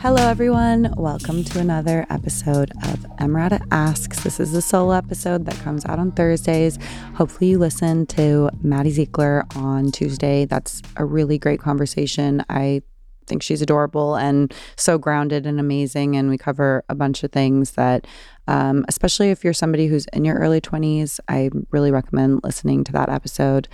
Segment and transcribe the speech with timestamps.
[0.00, 0.94] Hello, everyone.
[0.96, 4.24] Welcome to another episode of Emrata Asks.
[4.24, 6.78] This is a solo episode that comes out on Thursdays.
[7.16, 10.46] Hopefully, you listen to Maddie Ziegler on Tuesday.
[10.46, 12.42] That's a really great conversation.
[12.48, 12.80] I
[13.26, 16.16] think she's adorable and so grounded and amazing.
[16.16, 18.06] And we cover a bunch of things that,
[18.48, 22.92] um, especially if you're somebody who's in your early 20s, I really recommend listening to
[22.92, 23.68] that episode.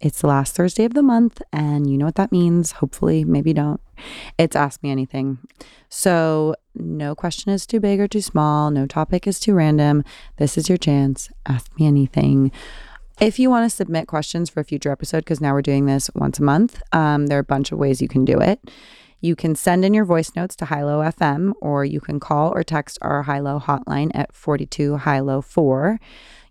[0.00, 2.72] It's the last Thursday of the month, and you know what that means.
[2.72, 3.80] Hopefully, maybe don't.
[4.38, 5.38] It's Ask Me Anything.
[5.88, 8.70] So, no question is too big or too small.
[8.70, 10.04] No topic is too random.
[10.36, 11.30] This is your chance.
[11.46, 12.52] Ask me anything.
[13.20, 16.08] If you want to submit questions for a future episode, because now we're doing this
[16.14, 18.60] once a month, um, there are a bunch of ways you can do it.
[19.20, 22.62] You can send in your voice notes to Hilo FM, or you can call or
[22.62, 25.98] text our Hilo hotline at 42 Hilo 4.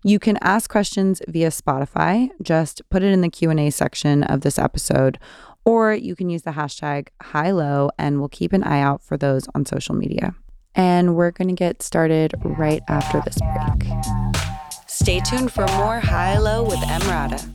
[0.04, 2.30] You can ask questions via Spotify.
[2.40, 5.18] Just put it in the Q&A section of this episode
[5.68, 9.46] or you can use the hashtag HILO and we'll keep an eye out for those
[9.54, 10.34] on social media.
[10.74, 13.92] And we're going to get started right after this break.
[14.86, 17.54] Stay tuned for more High Low with Emrata.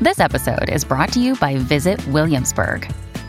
[0.00, 2.86] This episode is brought to you by Visit Williamsburg.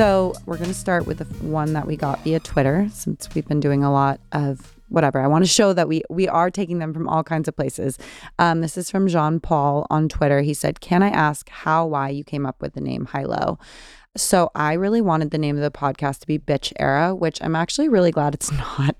[0.00, 3.46] So we're going to start with the one that we got via Twitter, since we've
[3.46, 5.20] been doing a lot of whatever.
[5.20, 7.98] I want to show that we we are taking them from all kinds of places.
[8.38, 10.40] Um, this is from Jean Paul on Twitter.
[10.40, 13.58] He said, "Can I ask how why you came up with the name Hilo?"
[14.16, 17.54] So I really wanted the name of the podcast to be Bitch Era, which I'm
[17.54, 18.96] actually really glad it's not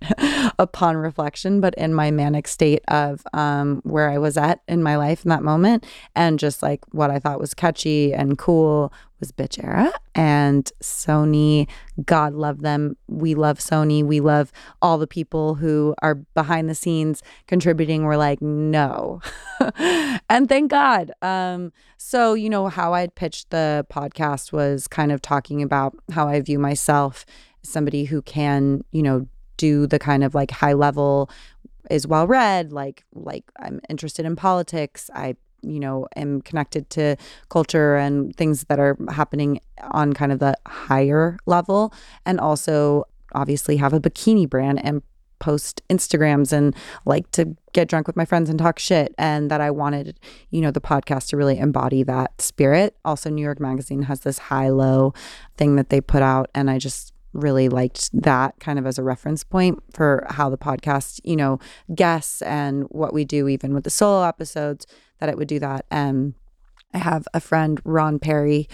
[0.58, 4.96] upon reflection, but in my manic state of um, where I was at in my
[4.96, 9.30] life in that moment and just like what I thought was catchy and cool was
[9.32, 11.68] Bitch Era and Sony.
[12.04, 12.96] God love them.
[13.06, 14.02] We love Sony.
[14.02, 14.50] We love
[14.82, 18.04] all the people who are behind the scenes contributing.
[18.04, 19.20] We're like, no.
[20.28, 21.12] and thank God.
[21.22, 26.26] Um, so, you know, how I pitched the podcast was kind of talking about how
[26.26, 27.24] I view myself
[27.62, 29.26] as somebody who can, you know,
[29.56, 31.30] do the kind of like high level
[31.90, 37.16] is well read like like i'm interested in politics i you know am connected to
[37.48, 39.60] culture and things that are happening
[39.90, 41.92] on kind of the higher level.
[42.26, 45.02] And also obviously have a bikini brand and
[45.38, 46.76] post Instagrams and
[47.06, 49.14] like to get drunk with my friends and talk shit.
[49.16, 50.18] And that I wanted
[50.50, 52.96] you know the podcast to really embody that spirit.
[53.04, 55.14] Also New York magazine has this high low
[55.56, 59.02] thing that they put out and I just really liked that kind of as a
[59.02, 61.58] reference point for how the podcast, you know,
[61.94, 64.86] guests and what we do even with the solo episodes
[65.20, 65.86] that it would do that.
[65.90, 66.34] And
[66.92, 68.68] I have a friend, Ron Perry,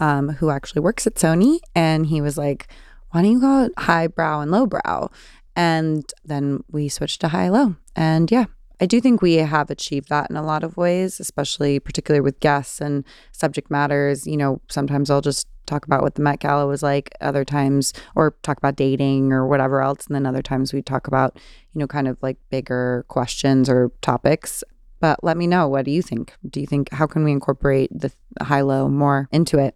[0.00, 2.66] um, who actually works at Sony, and he was like,
[3.10, 5.10] "Why don't you go highbrow and lowbrow?"
[5.54, 8.46] And then we switched to high low, and yeah.
[8.82, 12.40] I do think we have achieved that in a lot of ways, especially particularly with
[12.40, 14.26] guests and subject matters.
[14.26, 17.92] You know, sometimes I'll just talk about what the Met Gala was like, other times,
[18.14, 20.06] or talk about dating or whatever else.
[20.06, 21.38] And then other times we talk about,
[21.74, 24.64] you know, kind of like bigger questions or topics.
[25.00, 25.66] But let me know.
[25.66, 26.34] What do you think?
[26.48, 29.74] Do you think how can we incorporate the high low more into it?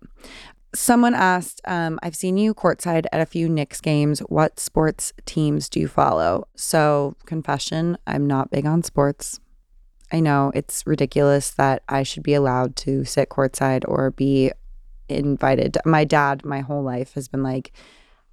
[0.75, 4.21] Someone asked, um, I've seen you courtside at a few Knicks games.
[4.21, 6.49] What sports teams do you follow?
[6.57, 9.39] So, confession, I'm not big on sports.
[10.13, 14.53] I know it's ridiculous that I should be allowed to sit courtside or be
[15.09, 15.79] invited.
[15.85, 17.73] My dad, my whole life, has been like,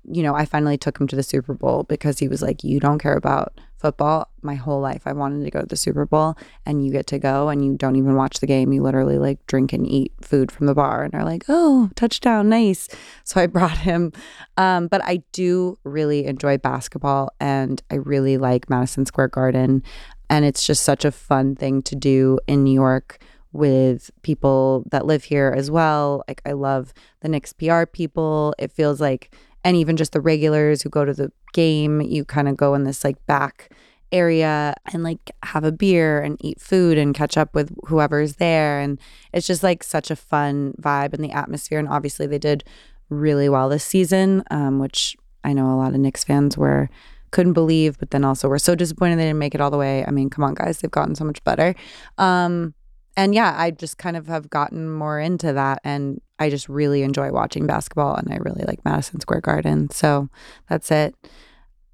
[0.10, 2.80] you know, I finally took him to the Super Bowl because he was like, You
[2.80, 4.30] don't care about football.
[4.42, 7.20] My whole life, I wanted to go to the Super Bowl, and you get to
[7.20, 8.74] go and you don't even watch the game.
[8.74, 12.50] You literally like drink and eat food from the bar and are like, Oh, touchdown,
[12.50, 12.88] nice.
[13.24, 14.12] So I brought him.
[14.58, 19.84] Um, but I do really enjoy basketball and I really like Madison Square Garden.
[20.30, 23.20] And it's just such a fun thing to do in New York
[23.54, 26.24] with people that live here as well.
[26.28, 28.56] Like I love the Knicks PR people.
[28.58, 32.48] It feels like and even just the regulars who go to the game, you kind
[32.48, 33.70] of go in this like back
[34.12, 38.80] area and like have a beer and eat food and catch up with whoever's there
[38.80, 39.00] and
[39.32, 42.64] it's just like such a fun vibe and the atmosphere and obviously they did
[43.10, 46.90] really well this season um, which I know a lot of Knicks fans were
[47.32, 50.06] couldn't believe but then also were so disappointed they didn't make it all the way.
[50.06, 51.74] I mean, come on guys, they've gotten so much better.
[52.18, 52.74] Um,
[53.18, 57.04] and yeah, I just kind of have gotten more into that and I just really
[57.04, 59.90] enjoy watching basketball and I really like Madison Square Garden.
[59.90, 60.30] So
[60.70, 61.16] that's it.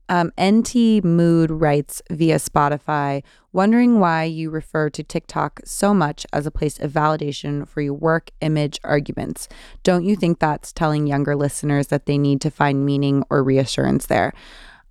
[0.10, 6.46] Um, NT Mood writes via Spotify, wondering why you refer to TikTok so much as
[6.46, 9.50] a place of validation for your work image arguments.
[9.84, 14.06] Don't you think that's telling younger listeners that they need to find meaning or reassurance
[14.06, 14.34] there?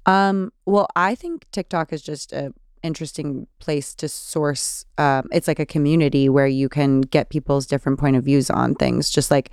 [0.04, 2.52] Um, well, I think TikTok is just a
[2.86, 4.84] interesting place to source.
[4.96, 8.74] Um, it's like a community where you can get people's different point of views on
[8.74, 9.50] things, just like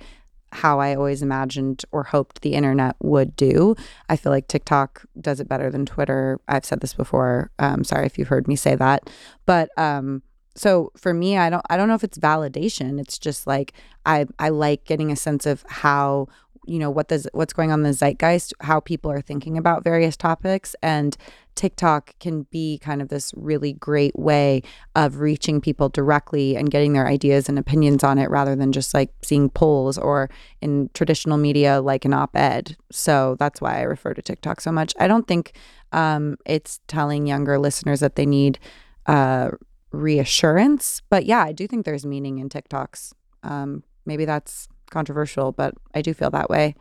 [0.52, 3.74] how I always imagined or hoped the internet would do.
[4.08, 6.40] I feel like TikTok does it better than Twitter.
[6.48, 7.50] I've said this before.
[7.58, 9.10] Um, sorry if you've heard me say that,
[9.46, 10.22] but um,
[10.54, 13.00] so for me, I don't I don't know if it's validation.
[13.00, 13.72] It's just like
[14.06, 16.28] I I like getting a sense of how
[16.66, 19.84] you know what does what's going on in the zeitgeist, how people are thinking about
[19.84, 21.16] various topics, and
[21.54, 24.62] TikTok can be kind of this really great way
[24.94, 28.92] of reaching people directly and getting their ideas and opinions on it rather than just
[28.94, 30.28] like seeing polls or
[30.60, 32.76] in traditional media like an op ed.
[32.90, 34.94] So that's why I refer to TikTok so much.
[34.98, 35.52] I don't think
[35.92, 38.58] um, it's telling younger listeners that they need
[39.06, 39.50] uh,
[39.92, 43.12] reassurance, but yeah, I do think there's meaning in TikToks.
[43.42, 46.74] Um, maybe that's controversial, but I do feel that way.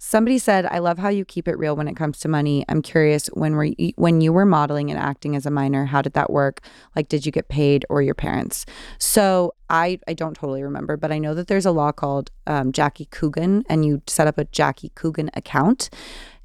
[0.00, 2.64] Somebody said, "I love how you keep it real when it comes to money.
[2.68, 6.02] I'm curious when were you, when you were modeling and acting as a minor, how
[6.02, 6.60] did that work?
[6.94, 8.64] Like did you get paid or your parents?"
[8.98, 12.70] So, I I don't totally remember, but I know that there's a law called um,
[12.70, 15.90] Jackie Coogan and you set up a Jackie Coogan account.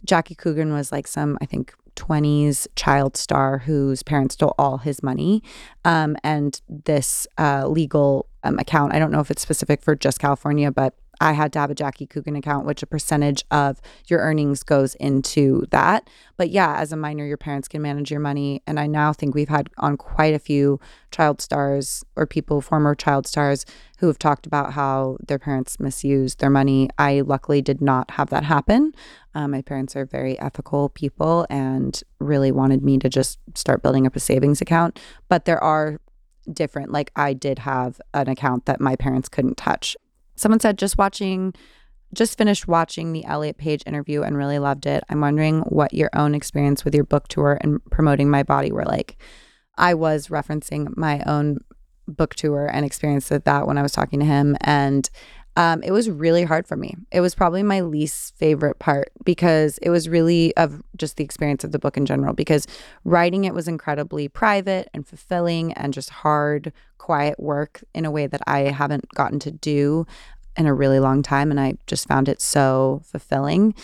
[0.03, 5.03] Jackie Coogan was like some I think 20s child star whose parents stole all his
[5.03, 5.43] money.
[5.85, 10.19] Um, and this uh, legal um, account, I don't know if it's specific for just
[10.19, 14.19] California, but I had to have a Jackie Coogan account, which a percentage of your
[14.19, 16.09] earnings goes into that.
[16.37, 18.61] But yeah, as a minor, your parents can manage your money.
[18.65, 20.79] And I now think we've had on quite a few
[21.11, 23.65] child stars or people, former child stars,
[23.99, 26.89] who have talked about how their parents misused their money.
[26.97, 28.93] I luckily did not have that happen.
[29.33, 34.05] Um, my parents are very ethical people and really wanted me to just start building
[34.05, 34.99] up a savings account.
[35.29, 35.99] But there are
[36.51, 39.95] different, like, I did have an account that my parents couldn't touch.
[40.35, 41.53] Someone said just watching
[42.13, 45.03] just finished watching the Elliot Page interview and really loved it.
[45.09, 48.85] I'm wondering what your own experience with your book tour and promoting my body were
[48.85, 49.17] like.
[49.77, 51.57] I was referencing my own
[52.07, 55.09] book tour and experience with that when I was talking to him and
[55.55, 56.95] um, it was really hard for me.
[57.11, 61.63] It was probably my least favorite part because it was really of just the experience
[61.63, 62.33] of the book in general.
[62.33, 62.65] Because
[63.03, 68.25] writing it was incredibly private and fulfilling and just hard, quiet work in a way
[68.25, 70.07] that I haven't gotten to do
[70.57, 71.51] in a really long time.
[71.51, 73.75] And I just found it so fulfilling.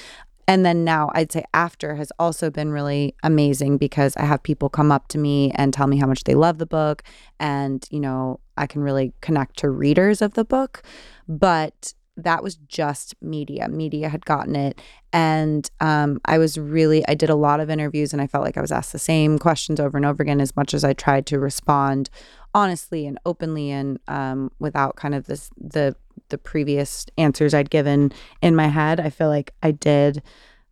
[0.48, 4.68] And then now I'd say after has also been really amazing because I have people
[4.68, 7.04] come up to me and tell me how much they love the book.
[7.40, 10.84] And, you know, I can really connect to readers of the book.
[11.28, 13.68] But that was just media.
[13.68, 14.82] Media had gotten it.
[15.12, 18.58] And um, I was really, I did a lot of interviews and I felt like
[18.58, 21.26] I was asked the same questions over and over again as much as I tried
[21.28, 22.10] to respond
[22.54, 25.96] honestly and openly and um, without kind of this, the,
[26.30, 29.00] the previous answers I'd given in my head.
[29.00, 30.22] I feel like I did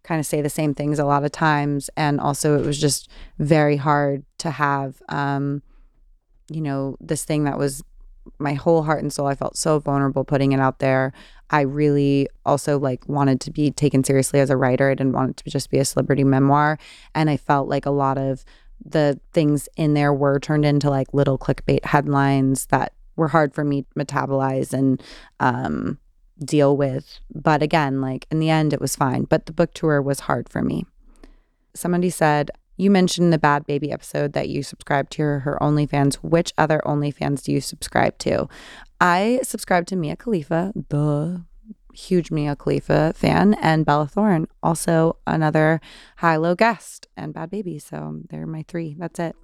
[0.04, 1.90] kind of say the same things a lot of times.
[1.98, 3.10] And also, it was just
[3.40, 5.62] very hard to have, um,
[6.50, 7.84] you know, this thing that was
[8.40, 9.28] my whole heart and soul.
[9.28, 11.14] I felt so vulnerable putting it out there.
[11.50, 14.90] I really also like wanted to be taken seriously as a writer.
[14.90, 16.78] I didn't want it to just be a celebrity memoir.
[17.16, 18.44] And I felt like a lot of
[18.84, 23.64] the things in there were turned into like little clickbait headlines that were hard for
[23.64, 25.02] me to metabolize and
[25.40, 25.98] um,
[26.40, 27.20] deal with.
[27.34, 29.24] But again, like in the end, it was fine.
[29.24, 30.86] But the book tour was hard for me.
[31.74, 36.16] Somebody said, you mentioned the Bhad Bhabie episode that you subscribe to her, her OnlyFans.
[36.16, 38.48] Which other OnlyFans do you subscribe to?
[39.02, 41.44] I subscribe to Mia Khalifa, the
[41.94, 45.82] huge Mia Khalifa fan, and Bella Thorne, also another
[46.18, 47.82] high low guest, and Bhad Bhabie.
[47.82, 48.96] So they're my three.
[48.98, 49.36] That's it.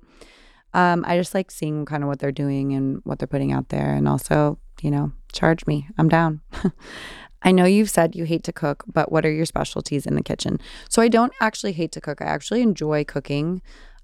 [0.75, 3.69] Um, I just like seeing kind of what they're doing and what they're putting out
[3.69, 5.87] there, and also, you know, charge me.
[5.97, 6.41] I'm down.
[7.43, 10.23] I know you've said you hate to cook, but what are your specialties in the
[10.23, 10.59] kitchen?
[10.89, 12.21] So I don't actually hate to cook.
[12.21, 13.61] I actually enjoy cooking.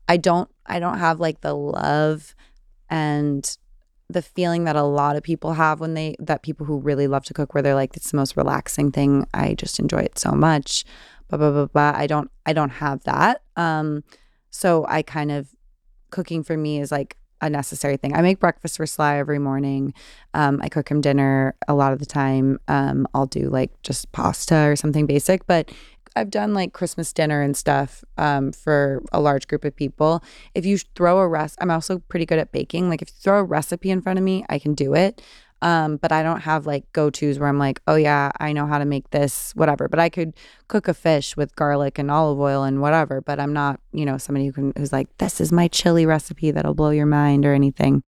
[0.07, 2.35] I don't I don't have like the love
[2.89, 3.57] and
[4.09, 7.23] the feeling that a lot of people have when they that people who really love
[7.25, 9.25] to cook where they're like it's the most relaxing thing.
[9.33, 10.83] I just enjoy it so much.
[11.29, 11.93] Blah blah blah blah.
[11.95, 13.43] I don't I don't have that.
[13.55, 14.03] Um
[14.49, 15.49] so I kind of
[16.09, 18.15] cooking for me is like a necessary thing.
[18.15, 19.93] I make breakfast for Sly every morning.
[20.33, 22.59] Um, I cook him dinner a lot of the time.
[22.67, 25.71] Um, I'll do like just pasta or something basic, but
[26.15, 30.23] I've done like Christmas dinner and stuff um, for a large group of people.
[30.53, 32.89] If you throw a rest, I'm also pretty good at baking.
[32.89, 35.21] Like if you throw a recipe in front of me, I can do it.
[35.61, 38.65] Um, but I don't have like go tos where I'm like, oh yeah, I know
[38.65, 39.87] how to make this, whatever.
[39.87, 40.33] But I could
[40.67, 43.21] cook a fish with garlic and olive oil and whatever.
[43.21, 46.51] But I'm not, you know, somebody who can who's like, this is my chili recipe
[46.51, 48.03] that'll blow your mind or anything.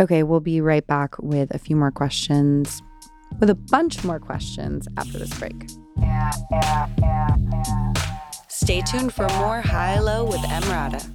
[0.00, 2.82] Okay, we'll be right back with a few more questions,
[3.38, 5.68] with a bunch more questions after this break.
[8.48, 11.14] Stay tuned for more High Low with Emrata.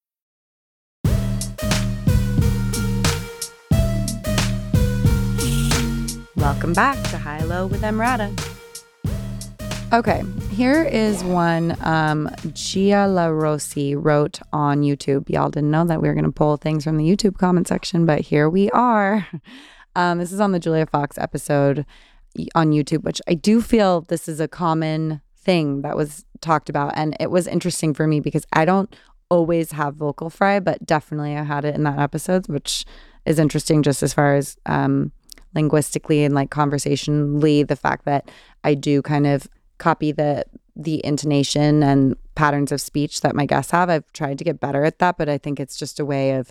[6.51, 8.29] Welcome back to High Low with Emrata.
[9.93, 15.29] Okay, here is one um, Gia La Rossi wrote on YouTube.
[15.29, 18.05] Y'all didn't know that we were going to pull things from the YouTube comment section,
[18.05, 19.25] but here we are.
[19.93, 21.85] Um, this is on the Julia Fox episode
[22.55, 26.93] on YouTube, which I do feel this is a common thing that was talked about.
[26.95, 28.95] And it was interesting for me because I don't
[29.29, 32.85] always have vocal fry, but definitely I had it in that episode, which
[33.25, 35.11] is interesting just as far as um,
[35.53, 38.29] linguistically and like conversationally the fact that
[38.63, 43.71] I do kind of copy the the intonation and patterns of speech that my guests
[43.71, 43.89] have.
[43.89, 46.49] I've tried to get better at that, but I think it's just a way of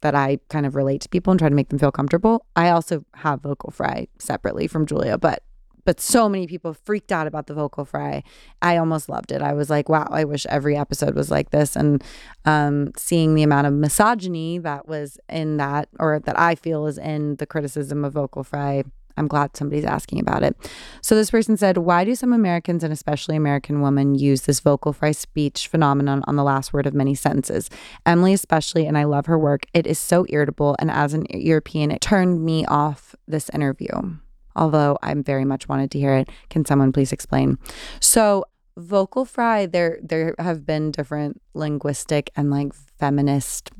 [0.00, 2.46] that I kind of relate to people and try to make them feel comfortable.
[2.56, 5.42] I also have vocal fry separately from Julia, but
[5.90, 8.22] but so many people freaked out about the vocal fry.
[8.62, 9.42] I almost loved it.
[9.42, 11.74] I was like, wow, I wish every episode was like this.
[11.74, 12.00] And
[12.44, 16.96] um, seeing the amount of misogyny that was in that, or that I feel is
[16.96, 18.84] in the criticism of vocal fry,
[19.16, 20.56] I'm glad somebody's asking about it.
[21.02, 24.92] So this person said, Why do some Americans and especially American women use this vocal
[24.92, 27.68] fry speech phenomenon on the last word of many sentences?
[28.06, 29.66] Emily, especially, and I love her work.
[29.74, 30.76] It is so irritable.
[30.78, 34.20] And as an European, it turned me off this interview
[34.60, 36.28] although I very much wanted to hear it.
[36.50, 37.58] Can someone please explain?
[37.98, 38.44] So,
[38.76, 43.70] vocal fry, there there have been different linguistic and like feminist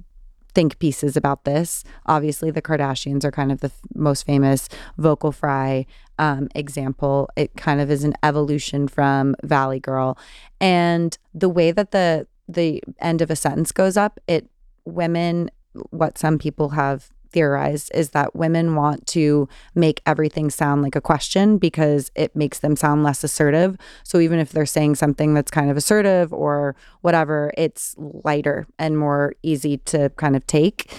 [0.53, 1.85] think pieces about this.
[2.07, 4.69] Obviously, the Kardashians are kind of the f- most famous
[4.99, 5.87] vocal fry
[6.19, 7.29] um, example.
[7.37, 10.19] It kind of is an evolution from Valley Girl,
[10.61, 14.49] and the way that the the end of a sentence goes up, it
[14.85, 15.51] women
[15.91, 21.01] what some people have theorized is that women want to make everything sound like a
[21.01, 23.77] question because it makes them sound less assertive.
[24.05, 28.99] So even if they're saying something that's kind of assertive or whatever, it's lighter and
[28.99, 30.93] more easy to kind of take.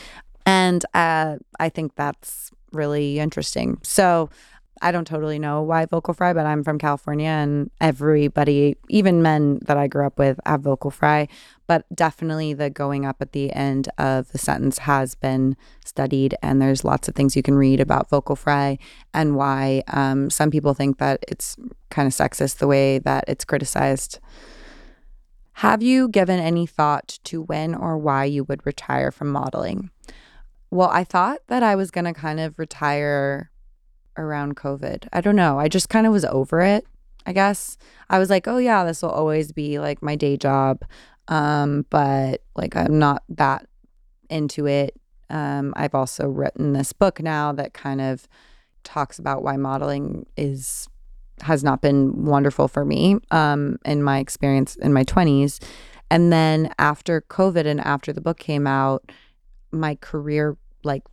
[0.46, 3.78] And uh, I think that's really interesting.
[3.84, 4.30] So
[4.82, 9.60] I don't totally know why vocal fry, but I'm from California and everybody, even men
[9.68, 11.28] that I grew up with, have vocal fry.
[11.68, 16.60] But definitely the going up at the end of the sentence has been studied, and
[16.60, 18.80] there's lots of things you can read about vocal fry
[19.14, 21.56] and why um, some people think that it's
[21.90, 24.20] kind of sexist the way that it's criticized.
[25.56, 29.92] Have you given any thought to when or why you would retire from modeling?
[30.72, 33.51] Well, I thought that I was going to kind of retire
[34.22, 35.08] around COVID.
[35.12, 35.60] I don't know.
[35.60, 36.86] I just kind of was over it,
[37.26, 37.78] I guess.
[38.10, 40.84] I was like, oh, yeah, this will always be like my day job.
[41.28, 43.68] Um, but like, I'm not that
[44.30, 44.96] into it.
[45.30, 48.28] Um, I've also written this book now that kind of
[48.84, 50.88] talks about why modeling is
[51.42, 55.60] has not been wonderful for me um, in my experience in my 20s.
[56.10, 59.12] And then after COVID and after the book came out,
[59.72, 61.04] my career like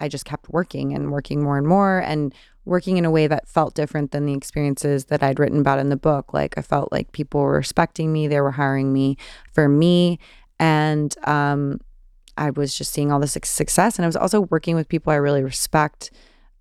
[0.00, 2.34] I just kept working and working more and more and
[2.64, 5.88] working in a way that felt different than the experiences that I'd written about in
[5.88, 6.34] the book.
[6.34, 9.16] Like I felt like people were respecting me, they were hiring me
[9.52, 10.18] for me.
[10.58, 11.80] And um,
[12.36, 13.96] I was just seeing all this success.
[13.96, 16.10] And I was also working with people I really respect.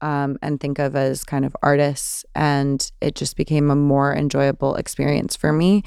[0.02, 2.26] um, and think of as kind of artists.
[2.36, 5.84] And it just became a more enjoyable experience for me.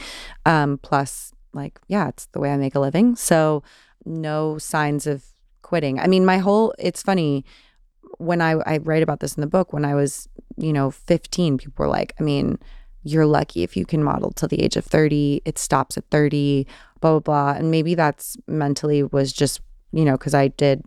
[0.47, 3.17] Um, plus, like, yeah, it's the way I make a living.
[3.17, 3.62] So,
[4.05, 5.25] no signs of
[5.62, 5.99] quitting.
[5.99, 7.45] I mean, my whole, it's funny
[8.19, 11.59] when I, I write about this in the book, when I was, you know, 15,
[11.59, 12.59] people were like, I mean,
[13.03, 15.43] you're lucky if you can model till the age of 30.
[15.45, 16.67] It stops at 30,
[17.00, 17.59] blah, blah, blah.
[17.59, 19.61] And maybe that's mentally was just,
[19.93, 20.85] you know, because I did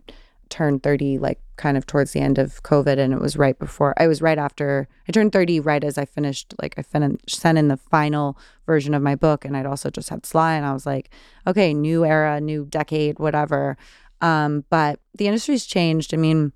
[0.52, 3.94] turn 30 like kind of towards the end of COVID and it was right before
[3.96, 7.56] I was right after I turned 30 right as I finished like I finished sent
[7.56, 8.36] in the final
[8.66, 11.08] version of my book and I'd also just had Sly and I was like,
[11.46, 13.78] okay, new era, new decade, whatever.
[14.22, 16.14] Um, but the industry's changed.
[16.14, 16.52] I mean,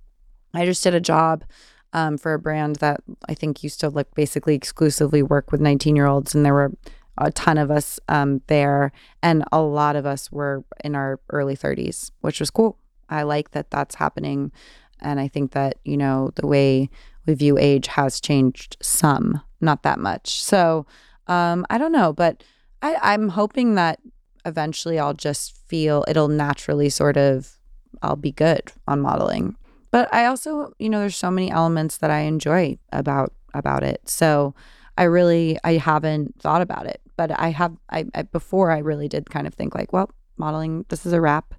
[0.55, 1.45] I just did a job
[1.93, 5.97] um, for a brand that I think used to like basically exclusively work with 19
[5.97, 6.73] year olds, and there were
[7.19, 8.93] a ton of us um, there,
[9.23, 12.79] and a lot of us were in our early 30s, which was cool.
[13.09, 14.53] I like that that's happening,
[15.01, 16.89] and I think that you know the way
[17.27, 20.43] we view age has changed some, not that much.
[20.43, 20.87] So
[21.27, 22.45] um, I don't know, but
[22.83, 24.01] I, I'm hoping that
[24.45, 27.56] eventually I'll just feel it'll naturally sort of
[28.03, 29.57] I'll be good on modeling
[29.97, 34.07] but I also, you know, there's so many elements that I enjoy about about it.
[34.07, 34.55] So
[34.99, 39.09] I really I haven't thought about it, but I have I, I before I really
[39.09, 41.55] did kind of think like, well, modeling this is a wrap.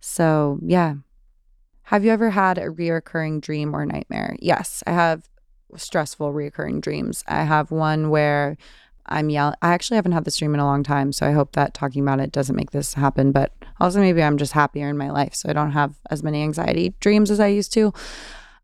[0.00, 0.96] So, yeah.
[1.84, 4.36] Have you ever had a reoccurring dream or nightmare?
[4.38, 5.26] Yes, I have
[5.74, 7.24] stressful reoccurring dreams.
[7.26, 8.58] I have one where
[9.08, 9.54] I'm yelling.
[9.62, 12.02] I actually haven't had this dream in a long time, so I hope that talking
[12.02, 13.32] about it doesn't make this happen.
[13.32, 16.42] But also, maybe I'm just happier in my life, so I don't have as many
[16.42, 17.92] anxiety dreams as I used to.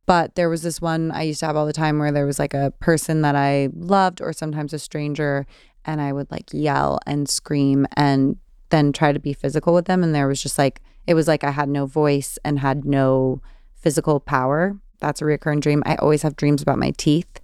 [0.07, 2.39] But there was this one I used to have all the time where there was
[2.39, 5.47] like a person that I loved, or sometimes a stranger,
[5.85, 8.37] and I would like yell and scream and
[8.71, 10.03] then try to be physical with them.
[10.03, 13.41] And there was just like, it was like I had no voice and had no
[13.75, 14.79] physical power.
[15.01, 15.83] That's a recurring dream.
[15.85, 17.41] I always have dreams about my teeth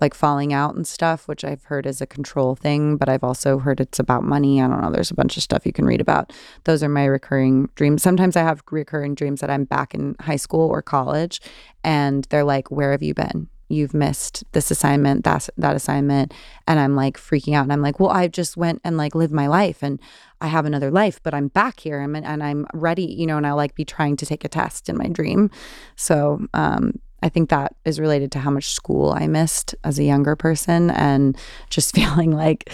[0.00, 3.58] like falling out and stuff, which I've heard is a control thing, but I've also
[3.58, 4.60] heard it's about money.
[4.60, 4.90] I don't know.
[4.90, 6.32] There's a bunch of stuff you can read about.
[6.64, 8.02] Those are my recurring dreams.
[8.02, 11.40] Sometimes I have recurring dreams that I'm back in high school or college
[11.84, 13.48] and they're like, Where have you been?
[13.68, 16.34] You've missed this assignment, that that assignment.
[16.66, 17.62] And I'm like freaking out.
[17.62, 20.00] And I'm like, well, I just went and like lived my life and
[20.40, 23.46] I have another life, but I'm back here and, and I'm ready, you know, and
[23.46, 25.50] I like be trying to take a test in my dream.
[25.94, 30.04] So um, I think that is related to how much school I missed as a
[30.04, 31.36] younger person and
[31.68, 32.72] just feeling like,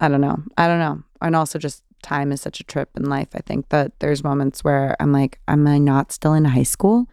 [0.00, 1.02] I don't know, I don't know.
[1.20, 3.28] And also just time is such a trip in life.
[3.34, 7.08] I think that there's moments where I'm like, am I not still in high school?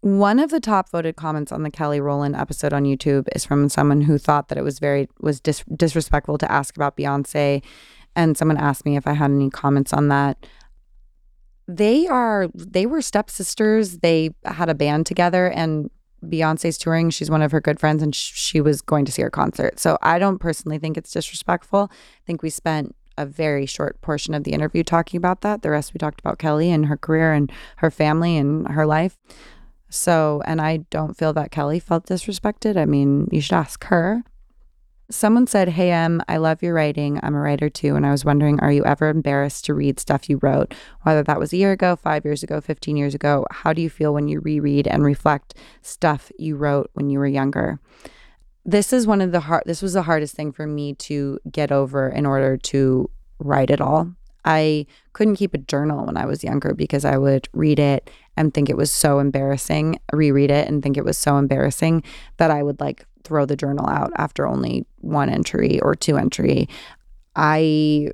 [0.00, 3.68] One of the top voted comments on the Kelly Rowland episode on YouTube is from
[3.68, 7.62] someone who thought that it was very was dis- disrespectful to ask about Beyonce,
[8.14, 10.46] and someone asked me if I had any comments on that
[11.68, 13.98] they are they were stepsisters.
[13.98, 15.90] They had a band together and
[16.24, 17.10] Beyonce's touring.
[17.10, 19.78] She's one of her good friends and sh- she was going to see her concert.
[19.78, 21.90] So I don't personally think it's disrespectful.
[21.92, 25.62] I think we spent a very short portion of the interview talking about that.
[25.62, 29.18] The rest we talked about Kelly and her career and her family and her life.
[29.90, 32.76] So, and I don't feel that Kelly felt disrespected.
[32.76, 34.22] I mean, you should ask her.
[35.10, 37.18] Someone said, Hey, Em, I love your writing.
[37.22, 37.96] I'm a writer too.
[37.96, 40.74] And I was wondering, are you ever embarrassed to read stuff you wrote?
[41.02, 43.88] Whether that was a year ago, five years ago, 15 years ago, how do you
[43.88, 47.80] feel when you reread and reflect stuff you wrote when you were younger?
[48.66, 51.72] This is one of the hard, this was the hardest thing for me to get
[51.72, 54.12] over in order to write it all.
[54.44, 58.52] I couldn't keep a journal when I was younger because I would read it and
[58.52, 62.02] think it was so embarrassing, reread it and think it was so embarrassing
[62.36, 66.68] that I would like throw the journal out after only one entry or two entry.
[67.36, 68.10] I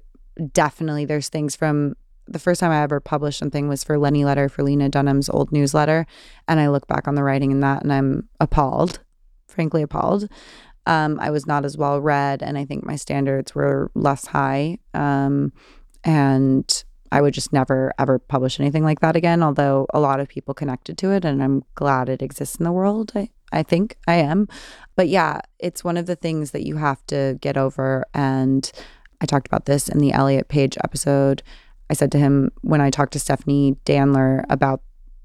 [0.53, 1.95] definitely, there's things from
[2.27, 5.53] the first time I ever published something was for Lenny Letter for Lena Dunham's old
[5.53, 6.07] newsletter.
[6.49, 9.01] And I look back on the writing in that and I'm appalled,
[9.47, 10.29] frankly appalled.
[10.87, 14.79] Um, I was not as well read, and I think my standards were less high.
[14.93, 15.53] Um,
[16.05, 20.29] and I would just never ever publish anything like that again, although a lot of
[20.29, 23.13] people connected to it, and I'm glad it exists in the world.
[23.15, 24.49] I, I think I am.
[24.97, 28.05] But yeah, it's one of the things that you have to get over.
[28.15, 28.71] And
[29.21, 31.43] I talked about this in the Elliot Page episode.
[31.91, 34.83] I said to him when I talked to Stephanie Danler about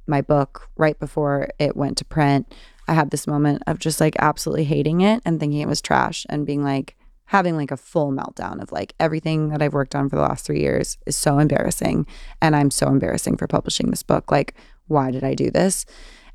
[0.08, 2.54] my book right before it went to print,
[2.88, 6.26] I had this moment of just like absolutely hating it and thinking it was trash
[6.30, 10.10] and being like, having like a full meltdown of like everything that I've worked on
[10.10, 12.08] for the last three years is so embarrassing.
[12.42, 14.32] And I'm so embarrassing for publishing this book.
[14.32, 14.56] Like,
[14.88, 15.86] why did I do this?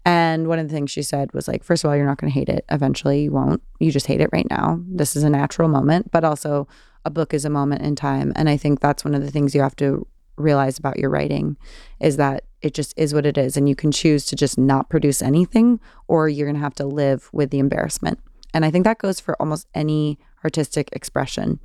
[0.04, 2.30] And one of the things she said was like, first of all, you're not going
[2.30, 2.64] to hate it.
[2.70, 3.62] Eventually, you won't.
[3.80, 4.80] You just hate it right now.
[4.86, 6.68] This is a natural moment, but also
[7.04, 8.32] a book is a moment in time.
[8.36, 11.56] And I think that's one of the things you have to realize about your writing
[12.00, 13.56] is that it just is what it is.
[13.56, 16.86] And you can choose to just not produce anything, or you're going to have to
[16.86, 18.18] live with the embarrassment.
[18.52, 21.60] And I think that goes for almost any artistic expression.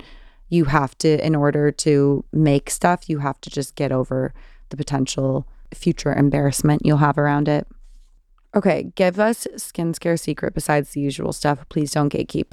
[0.48, 4.32] You have to, in order to make stuff, you have to just get over
[4.70, 7.66] the potential future embarrassment you'll have around it.
[8.54, 11.68] Okay, give us skin scare secret besides the usual stuff.
[11.68, 12.52] Please don't gatekeep.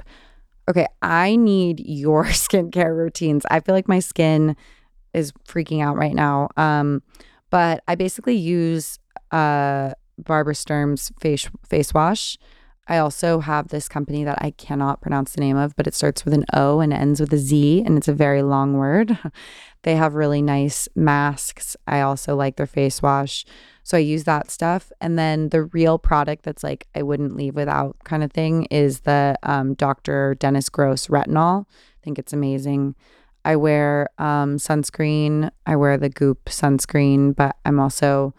[0.68, 3.44] Okay, I need your skincare routines.
[3.50, 4.56] I feel like my skin
[5.14, 6.48] is freaking out right now.
[6.56, 7.02] Um,
[7.50, 8.98] but I basically use
[9.32, 12.38] uh Barbara Sturm's face face wash.
[12.88, 16.24] I also have this company that I cannot pronounce the name of, but it starts
[16.24, 19.18] with an O and ends with a Z, and it's a very long word.
[19.82, 21.76] they have really nice masks.
[21.86, 23.44] I also like their face wash.
[23.88, 24.92] So I use that stuff.
[25.00, 29.00] And then the real product that's like I wouldn't leave without kind of thing is
[29.00, 30.34] the um, Dr.
[30.34, 31.64] Dennis Gross retinol.
[31.64, 32.96] I think it's amazing.
[33.46, 35.50] I wear um, sunscreen.
[35.64, 38.34] I wear the Goop sunscreen, but I'm also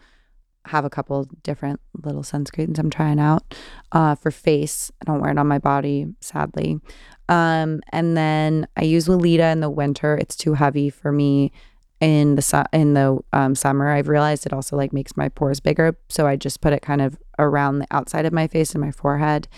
[0.66, 3.52] have a couple different little sunscreens I'm trying out
[3.90, 4.92] uh, for face.
[5.02, 6.78] I don't wear it on my body, sadly.
[7.28, 10.16] Um, and then I use Lolita in the winter.
[10.16, 11.50] It's too heavy for me
[12.00, 13.88] in the su- in the um, summer.
[13.88, 17.02] I've realized it also like makes my pores bigger, so I just put it kind
[17.02, 19.48] of around the outside of my face and my forehead.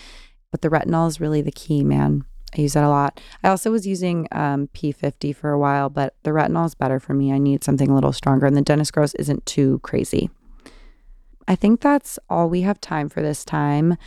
[0.51, 2.25] But the retinol is really the key, man.
[2.55, 3.19] I use that a lot.
[3.43, 7.13] I also was using um, P50 for a while, but the retinol is better for
[7.13, 7.33] me.
[7.33, 10.29] I need something a little stronger, and the Dennis Gross isn't too crazy.
[11.47, 13.97] I think that's all we have time for this time,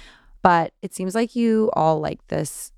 [0.42, 2.72] but it seems like you all like this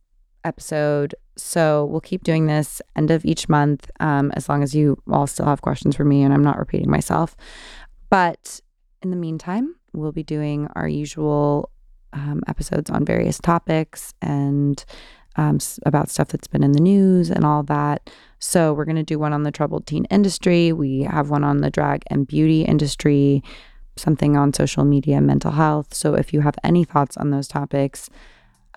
[0.45, 1.15] episode.
[1.37, 5.27] So we'll keep doing this end of each month um, as long as you all
[5.27, 7.37] still have questions for me and I'm not repeating myself.
[8.11, 8.61] But
[9.03, 11.71] in the meantime, we'll be doing our usual
[12.13, 14.85] um, episodes on various topics and
[15.37, 18.11] um, about stuff that's been in the news and all that.
[18.41, 20.73] So we're going to do one on the troubled teen industry.
[20.73, 23.43] We have one on the drag and beauty industry,
[23.97, 25.95] something on social media, and mental health.
[25.95, 28.11] So if you have any thoughts on those topics,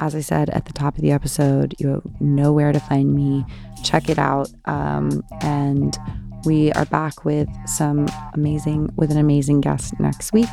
[0.02, 3.46] as I said at the top of the episode, you know where to find me.
[3.84, 4.50] Check it out.
[4.66, 5.98] Um, and
[6.44, 10.50] we are back with some amazing, with an amazing guest next week.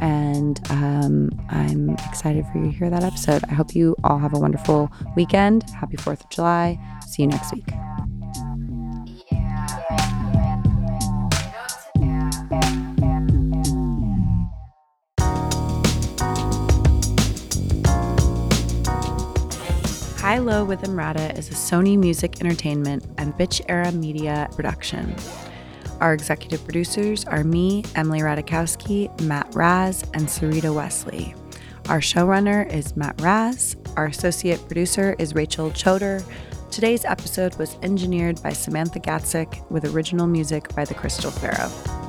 [0.00, 3.44] And um, I'm excited for you to hear that episode.
[3.48, 5.70] I hope you all have a wonderful weekend.
[5.70, 6.78] Happy 4th of July.
[7.06, 7.70] See you next week.
[20.30, 25.12] High Low with Emrata is a Sony Music Entertainment and Bitch Era Media production.
[25.98, 31.34] Our executive producers are me, Emily Ratajkowski, Matt Raz, and Sarita Wesley.
[31.88, 33.74] Our showrunner is Matt Raz.
[33.96, 36.22] Our associate producer is Rachel Choder.
[36.70, 41.99] Today's episode was engineered by Samantha Gatzik with original music by the Crystal Pharaoh.